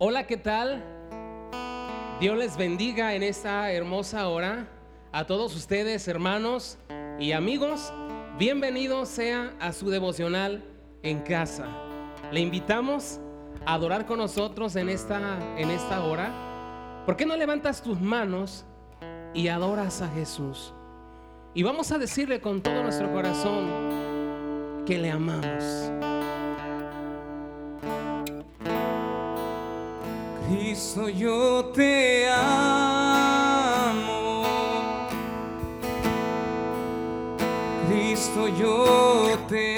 [0.00, 0.84] Hola, ¿qué tal?
[2.20, 4.68] Dios les bendiga en esta hermosa hora.
[5.10, 6.78] A todos ustedes, hermanos
[7.18, 7.92] y amigos,
[8.38, 10.62] bienvenidos sea a su devocional
[11.02, 11.66] en casa.
[12.30, 13.18] Le invitamos
[13.66, 17.02] a adorar con nosotros en esta, en esta hora.
[17.04, 18.64] ¿Por qué no levantas tus manos
[19.34, 20.74] y adoras a Jesús?
[21.54, 25.90] Y vamos a decirle con todo nuestro corazón que le amamos.
[30.48, 33.98] Cristo, yo te amo.
[37.86, 39.77] Cristo, yo te amo.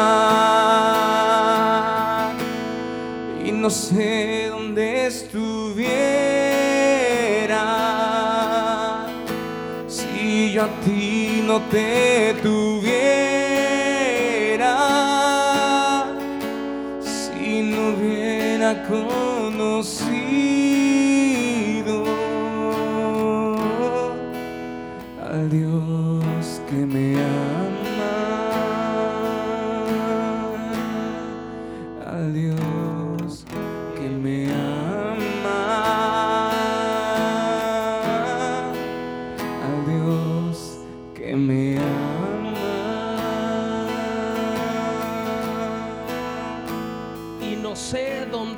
[3.45, 5.95] Y no sé dónde estuviera.
[9.87, 13.15] Si yo a ti no te tuviera,
[17.01, 19.24] si no hubiera conocido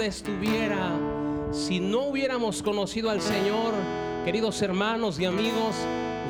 [0.07, 0.97] estuviera
[1.51, 3.73] si no hubiéramos conocido al Señor,
[4.25, 5.75] queridos hermanos y amigos,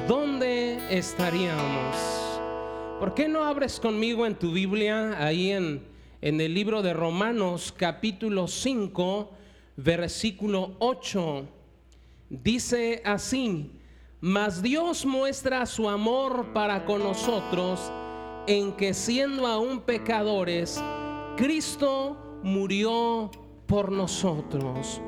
[0.09, 1.95] ¿dónde estaríamos?
[2.99, 5.85] ¿Por qué no abres conmigo en tu Biblia, ahí en,
[6.23, 9.31] en el libro de Romanos capítulo 5,
[9.77, 11.47] versículo 8?
[12.31, 13.73] Dice así,
[14.21, 17.93] mas Dios muestra su amor para con nosotros
[18.47, 20.83] en que siendo aún pecadores,
[21.37, 23.31] Cristo murió
[23.67, 25.01] por nosotros.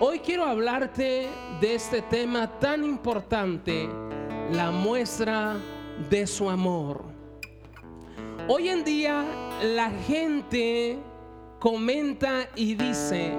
[0.00, 1.28] Hoy quiero hablarte
[1.60, 3.88] de este tema tan importante,
[4.52, 5.56] la muestra
[6.10, 7.04] de su amor.
[8.48, 9.24] Hoy en día
[9.62, 10.98] la gente
[11.60, 13.32] comenta y dice,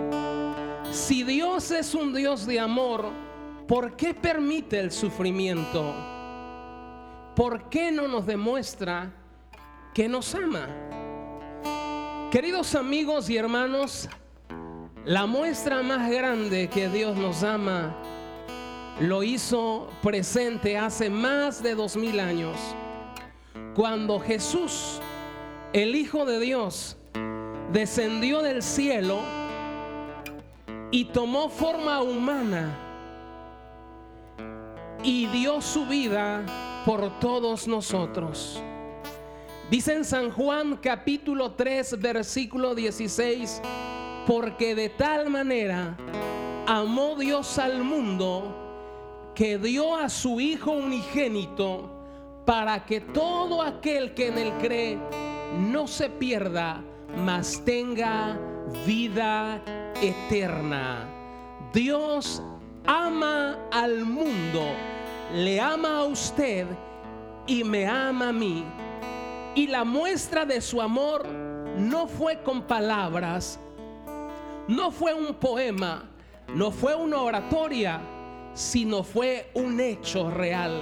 [0.91, 3.11] si Dios es un Dios de amor,
[3.67, 5.93] ¿por qué permite el sufrimiento?
[7.35, 9.11] ¿Por qué no nos demuestra
[9.93, 10.67] que nos ama?
[12.31, 14.07] Queridos amigos y hermanos,
[15.05, 17.93] la muestra más grande que Dios nos ama
[18.99, 22.57] lo hizo presente hace más de dos mil años,
[23.75, 25.01] cuando Jesús,
[25.73, 26.95] el Hijo de Dios,
[27.71, 29.19] descendió del cielo
[30.91, 32.77] y tomó forma humana
[35.03, 36.45] y dio su vida
[36.85, 38.61] por todos nosotros.
[39.71, 43.61] Dice en San Juan capítulo 3 versículo 16,
[44.25, 45.97] porque de tal manera
[46.65, 51.89] amó Dios al mundo que dio a su Hijo unigénito
[52.45, 54.97] para que todo aquel que en él cree
[55.57, 56.83] no se pierda,
[57.17, 58.37] mas tenga
[58.85, 59.61] vida
[60.01, 61.07] eterna.
[61.73, 62.41] Dios
[62.85, 64.61] ama al mundo,
[65.33, 66.67] le ama a usted
[67.47, 68.63] y me ama a mí.
[69.55, 71.27] Y la muestra de su amor
[71.77, 73.59] no fue con palabras,
[74.67, 76.09] no fue un poema,
[76.55, 77.99] no fue una oratoria,
[78.53, 80.81] sino fue un hecho real.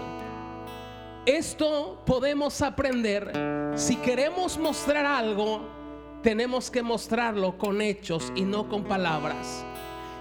[1.26, 3.32] Esto podemos aprender.
[3.76, 5.62] Si queremos mostrar algo,
[6.22, 9.66] tenemos que mostrarlo con hechos y no con palabras.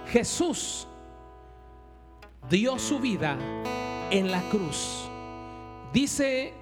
[0.07, 0.87] Jesús
[2.49, 3.37] dio su vida
[4.09, 5.09] en la cruz.
[5.93, 6.53] Dice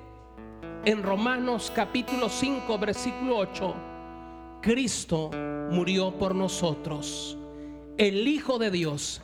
[0.86, 3.76] en Romanos capítulo 5, versículo 8,
[4.62, 5.32] Cristo
[5.72, 7.38] murió por nosotros,
[7.98, 9.22] el Hijo de Dios,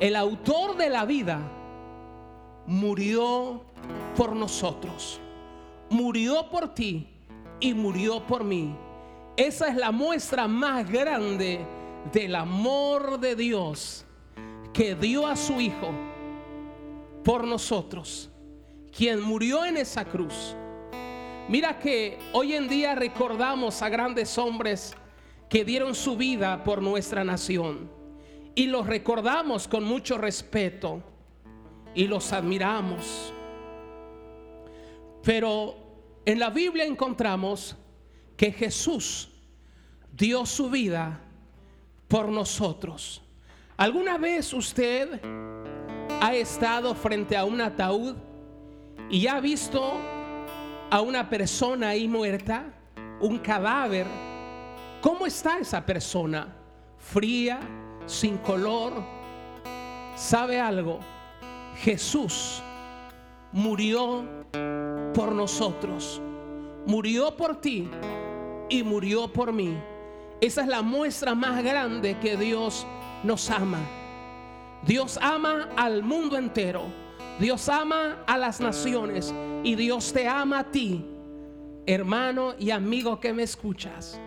[0.00, 1.40] el autor de la vida,
[2.66, 3.64] murió
[4.16, 5.20] por nosotros,
[5.88, 7.08] murió por ti
[7.60, 8.76] y murió por mí.
[9.36, 11.64] Esa es la muestra más grande
[12.12, 14.04] del amor de Dios
[14.72, 15.90] que dio a su Hijo
[17.24, 18.30] por nosotros,
[18.94, 20.54] quien murió en esa cruz.
[21.48, 24.96] Mira que hoy en día recordamos a grandes hombres
[25.48, 27.88] que dieron su vida por nuestra nación
[28.56, 31.00] y los recordamos con mucho respeto
[31.94, 33.32] y los admiramos.
[35.22, 35.76] Pero
[36.24, 37.76] en la Biblia encontramos
[38.36, 39.28] que Jesús
[40.16, 41.20] dio su vida
[42.08, 43.22] por nosotros.
[43.76, 45.20] ¿Alguna vez usted
[46.20, 48.16] ha estado frente a un ataúd
[49.08, 50.15] y ha visto
[50.90, 52.64] a una persona ahí muerta,
[53.20, 54.06] un cadáver?
[55.00, 56.48] ¿Cómo está esa persona?
[56.98, 57.60] Fría,
[58.06, 58.92] sin color.
[60.16, 61.00] ¿Sabe algo?
[61.76, 62.62] Jesús
[63.52, 64.24] murió
[65.14, 66.20] por nosotros.
[66.86, 67.88] Murió por ti
[68.68, 69.76] y murió por mí.
[70.40, 72.86] Esa es la muestra más grande que Dios
[73.22, 73.80] nos ama.
[74.82, 76.82] Dios ama al mundo entero.
[77.38, 81.04] Dios ama a las naciones y Dios te ama a ti,
[81.84, 84.18] hermano y amigo que me escuchas.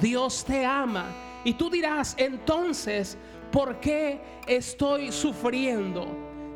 [0.00, 1.06] Dios te ama.
[1.44, 3.16] Y tú dirás, entonces,
[3.50, 6.06] ¿por qué estoy sufriendo?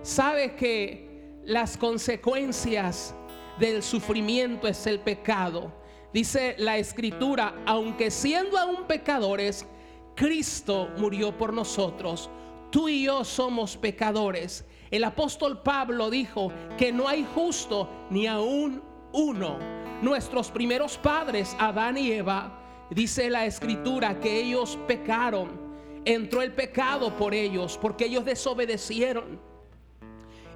[0.03, 3.15] Sabe que las consecuencias
[3.59, 5.73] del sufrimiento es el pecado.
[6.13, 9.67] Dice la escritura, aunque siendo aún pecadores,
[10.15, 12.29] Cristo murió por nosotros.
[12.71, 14.67] Tú y yo somos pecadores.
[14.93, 18.83] El apóstol Pablo dijo que no hay justo ni aún
[19.15, 19.59] uno.
[20.03, 22.61] Nuestros primeros padres, Adán y Eva,
[22.91, 25.49] dice la escritura que ellos pecaron.
[26.05, 29.41] Entró el pecado por ellos porque ellos desobedecieron.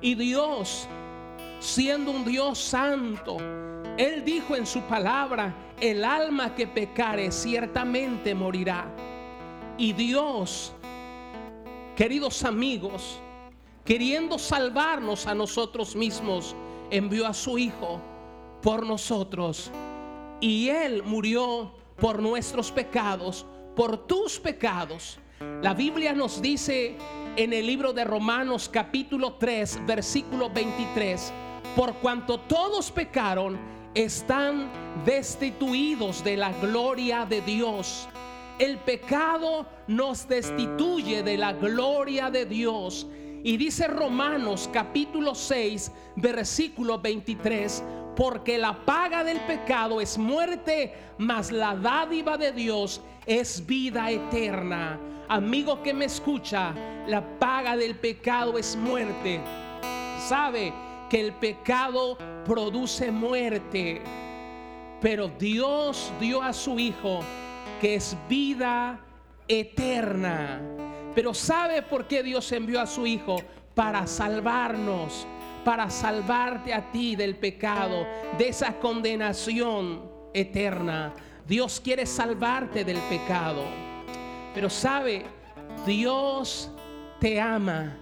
[0.02, 0.86] Y Dios,
[1.58, 3.38] siendo un Dios santo,
[3.96, 8.86] Él dijo en su palabra, el alma que pecare ciertamente morirá.
[9.78, 10.74] Y Dios,
[11.96, 13.22] queridos amigos,
[13.86, 16.54] queriendo salvarnos a nosotros mismos,
[16.90, 18.00] envió a su Hijo
[18.60, 19.70] por nosotros.
[20.40, 25.18] Y Él murió por nuestros pecados, por tus pecados.
[25.62, 26.96] La Biblia nos dice
[27.36, 31.32] en el libro de Romanos capítulo 3, versículo 23,
[31.76, 33.56] por cuanto todos pecaron,
[33.94, 34.68] están
[35.06, 38.08] destituidos de la gloria de Dios
[38.58, 43.06] el pecado nos destituye de la gloria de Dios.
[43.46, 47.84] Y dice Romanos capítulo 6, versículo 23,
[48.16, 54.99] porque la paga del pecado es muerte, mas la dádiva de Dios es vida eterna.
[55.28, 56.75] Amigo que me escucha,
[57.06, 59.40] la paga del pecado es muerte.
[60.26, 60.75] Sabe
[61.09, 64.02] que el pecado produce muerte,
[65.00, 67.20] pero Dios dio a su Hijo
[67.80, 68.99] que es vida
[69.47, 70.86] eterna.
[71.16, 73.37] Pero ¿sabe por qué Dios envió a su Hijo?
[73.75, 75.26] Para salvarnos,
[75.64, 78.06] para salvarte a ti del pecado,
[78.37, 80.02] de esa condenación
[80.35, 81.14] eterna.
[81.49, 83.62] Dios quiere salvarte del pecado.
[84.54, 85.25] Pero sabe,
[85.87, 86.70] Dios
[87.18, 87.96] te ama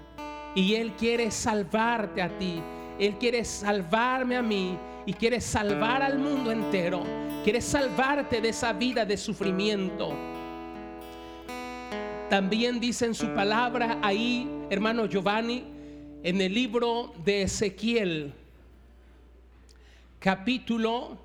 [0.57, 2.61] y Él quiere salvarte a ti.
[2.99, 7.05] Él quiere salvarme a mí y quiere salvar al mundo entero.
[7.45, 10.34] Quiere salvarte de esa vida de sufrimiento.
[12.35, 15.63] También dice en su palabra ahí, hermano Giovanni,
[16.25, 18.35] en el libro de Ezequiel,
[20.19, 21.17] capítulo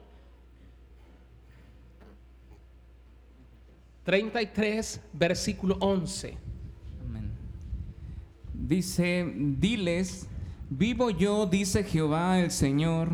[4.04, 6.38] 33, versículo 11.
[8.54, 10.28] Dice, diles,
[10.70, 13.10] vivo yo, dice Jehová el Señor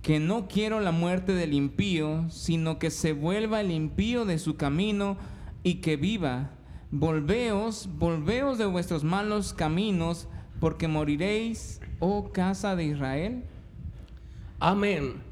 [0.00, 4.54] que no quiero la muerte del impío, sino que se vuelva el impío de su
[4.54, 5.16] camino
[5.64, 6.52] y que viva.
[6.94, 10.28] Volveos, volveos de vuestros malos caminos,
[10.60, 13.44] porque moriréis, oh casa de Israel.
[14.60, 15.22] Amén.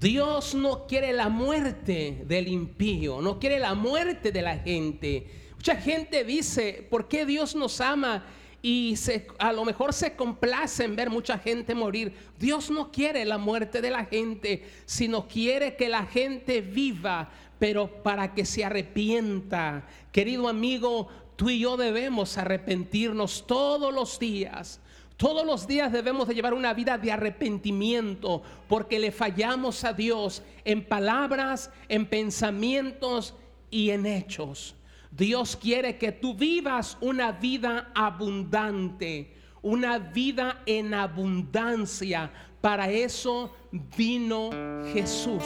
[0.00, 5.28] Dios no quiere la muerte del impío, no quiere la muerte de la gente.
[5.54, 8.24] Mucha gente dice, ¿por qué Dios nos ama?
[8.60, 8.96] Y
[9.38, 12.12] a lo mejor se complace en ver mucha gente morir.
[12.36, 18.02] Dios no quiere la muerte de la gente, sino quiere que la gente viva, pero
[18.02, 19.86] para que se arrepienta.
[20.16, 24.80] Querido amigo, tú y yo debemos arrepentirnos todos los días.
[25.18, 30.42] Todos los días debemos de llevar una vida de arrepentimiento porque le fallamos a Dios
[30.64, 33.34] en palabras, en pensamientos
[33.70, 34.74] y en hechos.
[35.10, 42.32] Dios quiere que tú vivas una vida abundante, una vida en abundancia.
[42.62, 43.54] Para eso
[43.98, 44.48] vino
[44.94, 45.44] Jesús.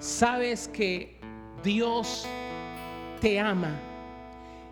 [0.00, 1.20] Sabes que
[1.62, 2.26] Dios
[3.40, 3.76] ama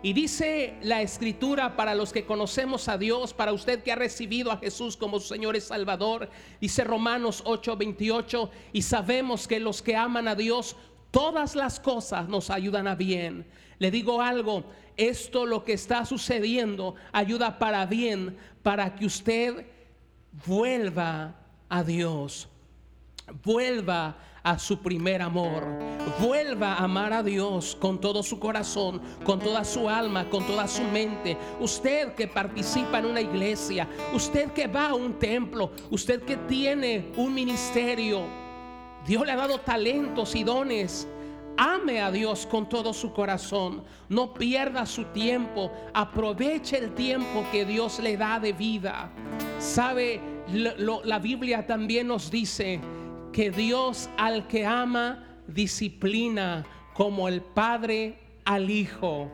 [0.05, 4.51] y dice la escritura para los que conocemos a Dios, para usted que ha recibido
[4.51, 6.29] a Jesús como su Señor y Salvador,
[6.61, 10.75] dice Romanos 8:28, y sabemos que los que aman a Dios,
[11.09, 13.47] todas las cosas nos ayudan a bien.
[13.79, 19.65] Le digo algo, esto lo que está sucediendo ayuda para bien, para que usted
[20.45, 21.33] vuelva
[21.67, 22.47] a Dios,
[23.43, 25.65] vuelva a su primer amor.
[26.19, 30.67] Vuelva a amar a Dios con todo su corazón, con toda su alma, con toda
[30.67, 31.35] su mente.
[31.59, 37.11] Usted que participa en una iglesia, usted que va a un templo, usted que tiene
[37.17, 38.21] un ministerio.
[39.05, 41.07] Dios le ha dado talentos y dones.
[41.57, 43.83] Ame a Dios con todo su corazón.
[44.09, 45.71] No pierda su tiempo.
[45.93, 49.09] Aproveche el tiempo que Dios le da de vida.
[49.57, 52.81] Sabe, la Biblia también nos dice
[53.35, 59.29] que Dios al que ama disciplina como el Padre al Hijo.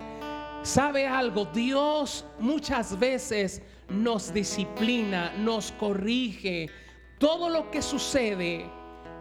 [0.64, 1.46] ¿Sabe algo?
[1.46, 6.68] Dios muchas veces nos disciplina, nos corrige.
[7.20, 8.66] Todo lo que sucede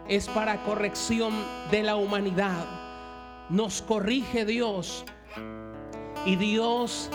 [0.07, 1.31] es para corrección
[1.69, 2.65] de la humanidad.
[3.51, 5.05] Nos corrige Dios.
[6.25, 7.11] Y Dios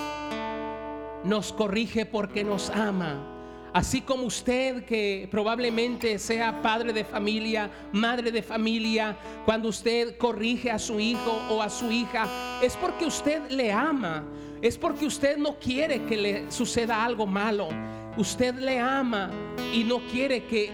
[1.24, 3.35] nos corrige porque nos ama.
[3.76, 9.14] Así como usted que probablemente sea padre de familia, madre de familia,
[9.44, 12.26] cuando usted corrige a su hijo o a su hija,
[12.62, 14.24] es porque usted le ama,
[14.62, 17.68] es porque usted no quiere que le suceda algo malo.
[18.16, 19.30] Usted le ama
[19.74, 20.70] y no quiere que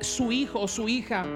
[0.00, 1.26] su hijo o su hija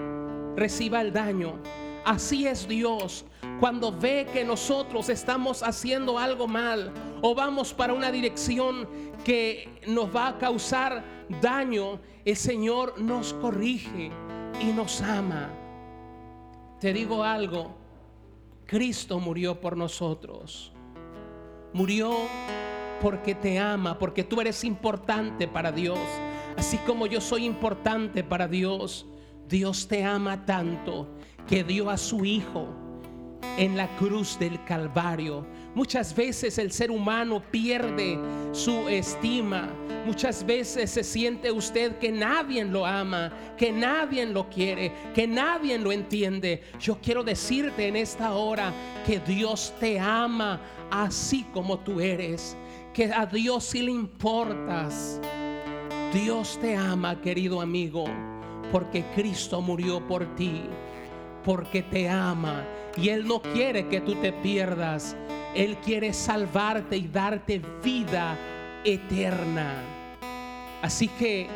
[0.56, 1.58] reciba el daño.
[2.06, 3.26] Así es Dios
[3.60, 6.90] cuando ve que nosotros estamos haciendo algo mal
[7.22, 8.86] o vamos para una dirección
[9.24, 11.04] que nos va a causar
[11.40, 14.10] daño, el Señor nos corrige
[14.60, 15.48] y nos ama.
[16.80, 17.76] Te digo algo,
[18.66, 20.72] Cristo murió por nosotros.
[21.72, 22.12] Murió
[23.00, 25.98] porque te ama, porque tú eres importante para Dios.
[26.56, 29.06] Así como yo soy importante para Dios,
[29.48, 31.08] Dios te ama tanto
[31.46, 32.81] que dio a su Hijo
[33.56, 35.46] en la cruz del Calvario.
[35.74, 38.18] Muchas veces el ser humano pierde
[38.52, 39.70] su estima.
[40.04, 45.78] Muchas veces se siente usted que nadie lo ama, que nadie lo quiere, que nadie
[45.78, 46.62] lo entiende.
[46.80, 48.72] Yo quiero decirte en esta hora
[49.06, 52.56] que Dios te ama así como tú eres,
[52.92, 55.20] que a Dios sí le importas.
[56.12, 58.04] Dios te ama, querido amigo,
[58.70, 60.64] porque Cristo murió por ti,
[61.44, 62.64] porque te ama
[62.96, 65.16] y Él no quiere que tú te pierdas.
[65.54, 68.38] Él quiere salvarte y darte vida
[68.84, 69.74] eterna.
[70.82, 71.48] Así que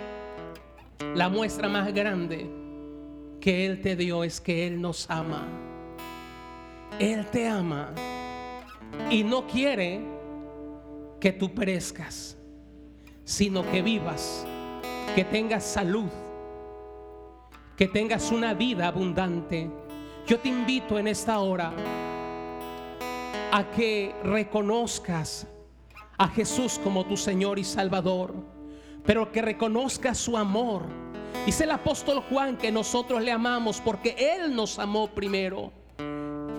[1.15, 2.47] la muestra más grande
[3.41, 5.47] que Él te dio es que Él nos ama.
[6.99, 7.93] Él te ama
[9.11, 10.01] y no quiere
[11.21, 12.37] que tú perezcas,
[13.25, 14.47] sino que vivas,
[15.15, 16.09] que tengas salud,
[17.77, 19.71] que tengas una vida abundante
[20.27, 21.73] yo te invito en esta hora
[23.53, 25.47] a que reconozcas
[26.19, 28.35] a Jesús como tu Señor y Salvador,
[29.05, 30.83] pero que reconozcas su amor.
[31.45, 35.71] Dice el apóstol Juan que nosotros le amamos porque Él nos amó primero.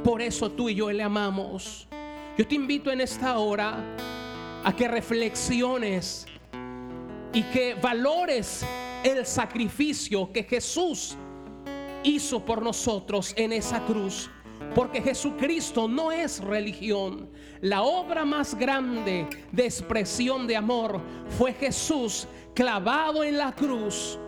[0.02, 1.90] Por eso tú y yo le amamos.
[2.38, 3.84] Yo te invito en esta hora
[4.64, 6.26] a que reflexiones
[7.34, 8.66] y que valores
[9.04, 11.16] el sacrificio que Jesús
[12.04, 14.30] hizo por nosotros en esa cruz.
[14.74, 17.30] Porque Jesucristo no es religión.
[17.62, 21.01] La obra más grande de expresión de amor
[21.38, 24.20] fue Jesús clavado en la cruz.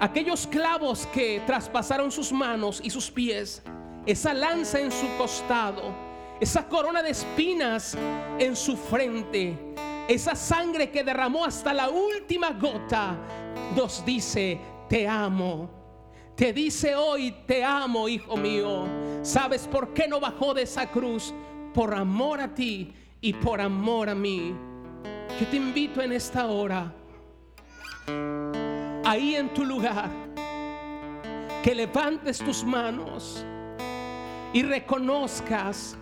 [0.00, 3.62] Aquellos clavos que traspasaron sus manos y sus pies,
[4.04, 5.82] esa lanza en su costado,
[6.40, 7.96] esa corona de espinas
[8.38, 9.56] en su frente,
[10.08, 13.16] esa sangre que derramó hasta la última gota,
[13.74, 15.70] nos dice, te amo.
[16.36, 18.84] Te dice hoy, te amo, hijo mío.
[19.22, 21.34] ¿Sabes por qué no bajó de esa cruz?
[21.74, 24.54] Por amor a ti y por amor a mí.
[25.40, 26.92] Yo te invito en esta hora,
[29.04, 30.08] ahí en tu lugar,
[31.62, 33.44] que levantes tus manos
[34.52, 35.96] y reconozcas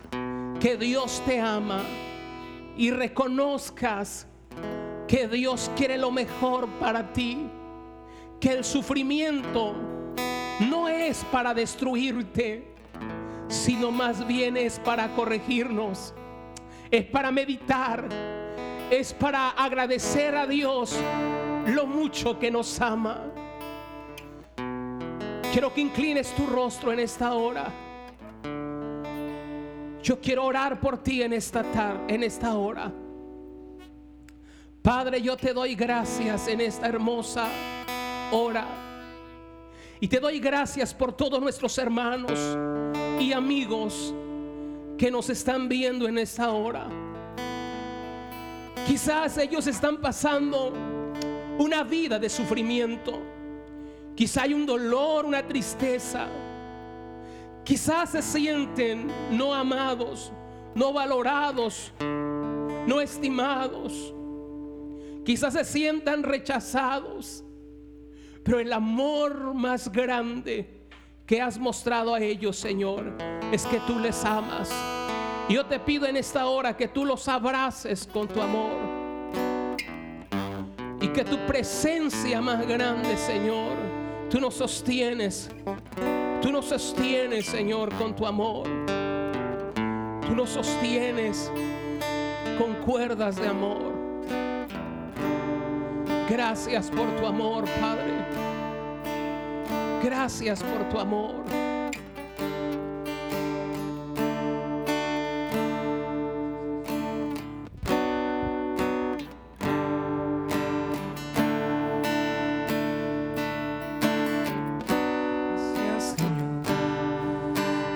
[0.59, 1.81] que Dios te ama
[2.77, 4.27] y reconozcas
[5.07, 7.47] que Dios quiere lo mejor para ti,
[8.39, 9.75] que el sufrimiento
[10.69, 12.67] no es para destruirte,
[13.47, 16.13] sino más bien es para corregirnos,
[16.91, 18.07] es para meditar,
[18.89, 20.95] es para agradecer a Dios
[21.67, 23.21] lo mucho que nos ama.
[25.51, 27.84] Quiero que inclines tu rostro en esta hora.
[30.05, 32.93] Yo quiero orar por ti en esta tarde, en esta hora.
[34.83, 37.47] Padre, yo te doy gracias en esta hermosa
[38.31, 38.67] hora.
[39.99, 42.33] Y te doy gracias por todos nuestros hermanos
[43.19, 44.13] y amigos
[44.95, 46.87] que nos están viendo en esta hora.
[48.85, 50.71] Quizás ellos están pasando
[51.57, 53.23] una vida de sufrimiento.
[54.13, 56.27] Quizá hay un dolor, una tristeza.
[57.65, 60.31] Quizás se sienten no amados,
[60.75, 64.13] no valorados, no estimados.
[65.25, 67.43] Quizás se sientan rechazados.
[68.43, 70.85] Pero el amor más grande
[71.25, 73.17] que has mostrado a ellos, Señor,
[73.51, 74.71] es que tú les amas.
[75.49, 78.77] Yo te pido en esta hora que tú los abraces con tu amor.
[81.01, 83.73] Y que tu presencia más grande, Señor,
[84.29, 85.49] tú nos sostienes.
[86.45, 88.67] Tú nos sostienes, Señor, con tu amor.
[90.27, 91.51] Tú nos sostienes
[92.59, 93.91] con cuerdas de amor.
[96.29, 98.13] Gracias por tu amor, Padre.
[100.03, 101.64] Gracias por tu amor.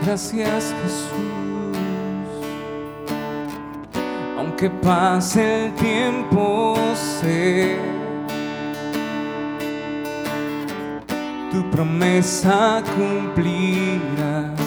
[0.10, 1.78] Gracias, Jesús.
[4.40, 6.76] Aunque pase el tiempo,
[7.22, 7.78] sé
[11.52, 14.60] tu promesa cumplirás.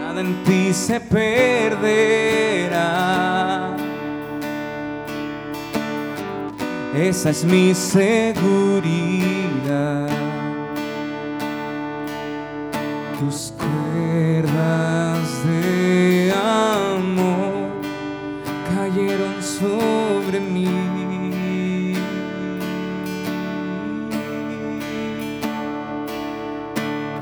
[0.00, 1.76] Nada en ti se perderá.
[6.92, 9.31] Esa es mi seguridad.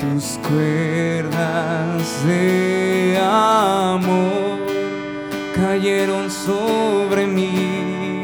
[0.00, 4.58] Tus cuerdas de amor
[5.54, 8.22] cayeron sobre mí.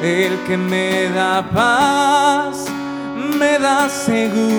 [0.01, 2.65] el que me da paz,
[3.37, 4.51] me da seguridad.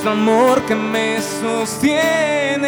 [0.00, 2.64] Es tu amor que me sostiene,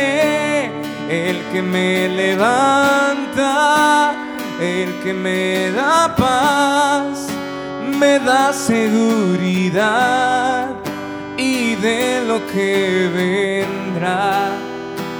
[1.09, 4.12] el que me levanta,
[4.61, 7.29] el que me da paz,
[7.99, 9.92] me da seguridad.
[11.38, 14.51] Y de lo que vendrá,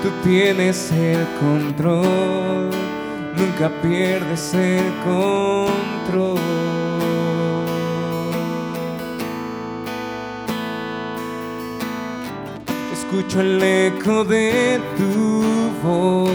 [0.03, 2.69] tú tienes el control,
[3.39, 6.82] nunca pierdes el control.
[13.15, 15.45] Escucho el eco de tu
[15.87, 16.31] voz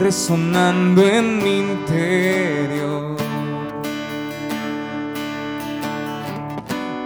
[0.00, 3.16] resonando en mi interior.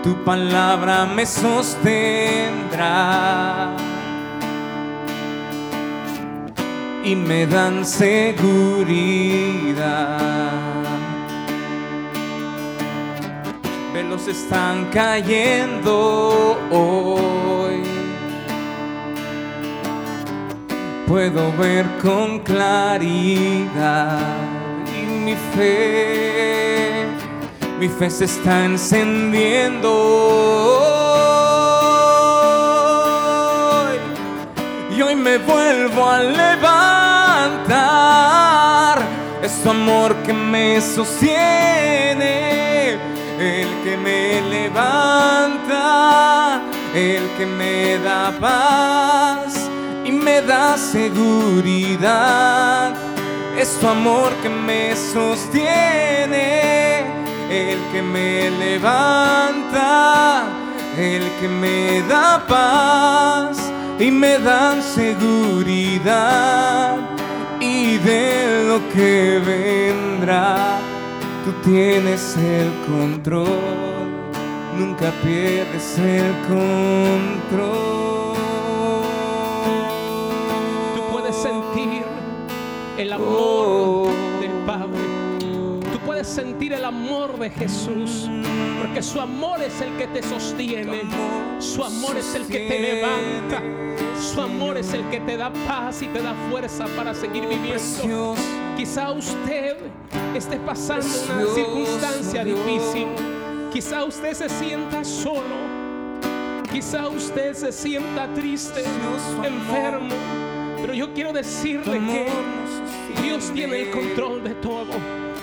[0.03, 1.77] Tu palabra me sostendrá
[7.05, 8.94] y me dan seguridad.
[14.14, 17.83] Están cayendo hoy.
[21.07, 24.20] Puedo ver con claridad
[24.87, 27.07] y mi fe,
[27.81, 29.92] mi fe se está encendiendo.
[33.83, 33.98] hoy.
[34.96, 36.55] Y hoy me vuelvo a levantar.
[39.42, 41.74] Es tu amor que me sostiene,
[43.38, 45.83] el que me levanta,
[46.94, 49.68] el que me da paz
[50.05, 52.14] y me da seguridad.
[53.59, 56.42] Es tu amor que me sostiene,
[57.51, 60.44] el que me levanta,
[60.97, 63.57] el que me da paz
[63.99, 66.25] y me da seguridad.
[67.61, 70.81] Y de lo que vendrá,
[71.44, 73.46] tú tienes el control,
[74.78, 78.35] nunca pierdes el control.
[80.96, 82.02] Tú puedes sentir
[82.96, 84.09] el amor
[84.40, 85.00] del Padre.
[85.92, 88.30] Tú puedes sentir el amor de Jesús.
[88.80, 91.02] Porque su amor es el que te sostiene.
[91.59, 93.62] Su amor es el que te levanta.
[94.35, 98.35] Su amor es el que te da paz y te da fuerza para seguir viviendo.
[98.77, 99.77] Quizá usted
[100.35, 103.07] esté pasando una circunstancia difícil.
[103.73, 105.55] Quizá usted se sienta solo.
[106.73, 108.83] Quizá usted se sienta triste,
[109.44, 110.16] enfermo.
[110.81, 114.94] Pero yo quiero decirle que Dios tiene el control de todo.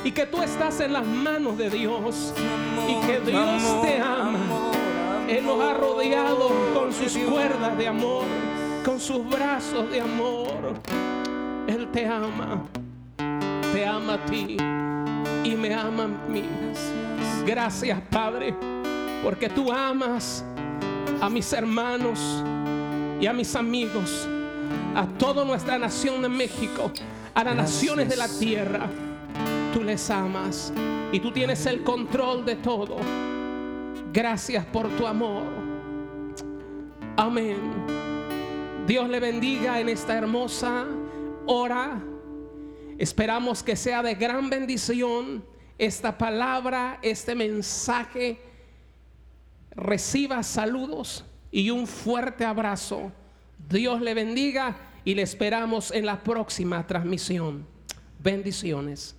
[0.04, 2.34] Y que tú estás en las manos de Dios.
[2.90, 4.38] Y que Dios te ama.
[5.30, 8.26] Él nos ha rodeado con sus cuerdas de amor.
[8.86, 10.74] Con sus brazos de amor.
[11.68, 12.64] Él te ama.
[13.74, 14.58] Te ama a ti.
[15.44, 16.44] Y me ama a mí.
[17.46, 18.56] Gracias Padre.
[19.24, 20.44] Porque tú amas
[21.22, 22.44] a mis hermanos
[23.20, 24.28] y a mis amigos.
[24.96, 26.92] A toda nuestra nación de México.
[27.34, 28.90] A las naciones de la tierra
[29.74, 30.74] tú les amas
[31.12, 32.98] y tú tienes el control de todo.
[34.14, 35.44] Gracias por tu amor.
[37.18, 38.11] Amén.
[38.88, 40.88] Dios le bendiga en esta hermosa
[41.46, 42.02] hora.
[42.98, 45.46] Esperamos que sea de gran bendición
[45.78, 48.42] esta palabra, este mensaje.
[49.72, 53.12] Reciba saludos y un fuerte abrazo.
[53.70, 57.66] Dios le bendiga y le esperamos en la próxima transmisión.
[58.20, 59.16] Bendiciones.